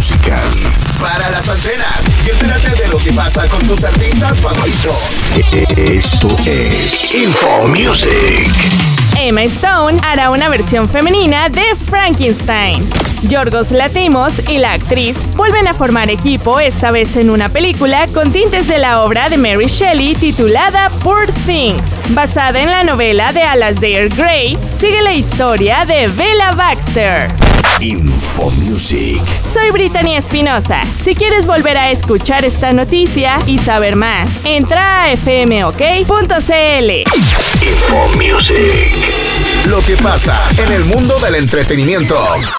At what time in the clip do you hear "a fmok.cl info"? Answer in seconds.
35.04-38.08